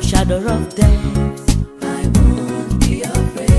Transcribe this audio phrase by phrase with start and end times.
[0.00, 1.82] shadow of death.
[1.82, 3.49] I won't be afraid.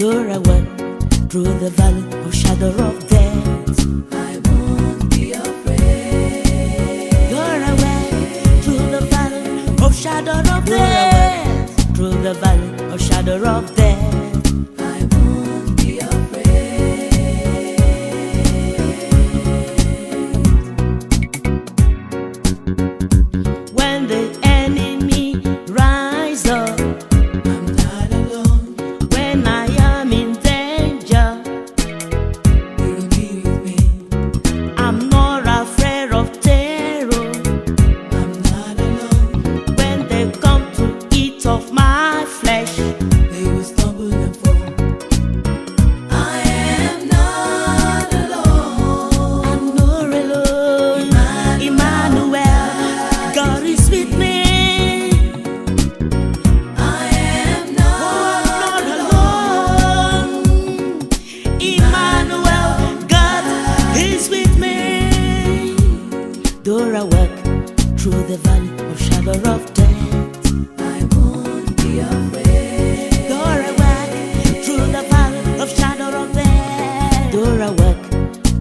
[0.00, 0.66] door I went
[1.30, 4.14] through the valley of shadow of death.
[4.14, 5.59] I won't be afraid.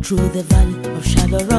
[0.10, 1.59] through the valley of shadow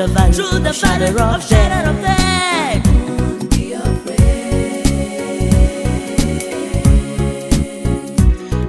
[0.00, 2.82] the valley, through the shadow, of, shadow of death.
[2.84, 4.24] Don't be afraid.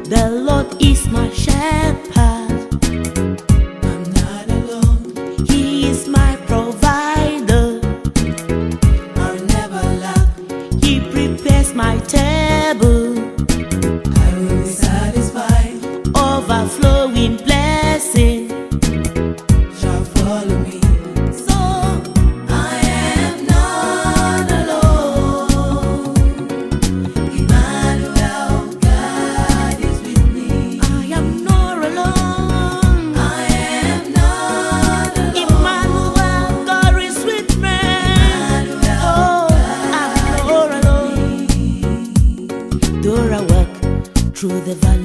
[0.10, 2.52] The Lord is my shepherd.
[44.42, 45.01] through the valley.